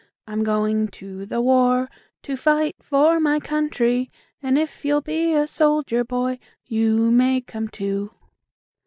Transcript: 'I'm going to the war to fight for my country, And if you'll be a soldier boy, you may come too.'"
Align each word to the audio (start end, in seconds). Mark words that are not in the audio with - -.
'I'm 0.25 0.43
going 0.43 0.87
to 0.87 1.27
the 1.27 1.41
war 1.41 1.87
to 2.23 2.35
fight 2.35 2.75
for 2.81 3.19
my 3.19 3.39
country, 3.39 4.09
And 4.41 4.57
if 4.57 4.83
you'll 4.83 5.01
be 5.01 5.33
a 5.35 5.45
soldier 5.45 6.03
boy, 6.03 6.39
you 6.65 7.11
may 7.11 7.39
come 7.39 7.67
too.'" 7.67 8.09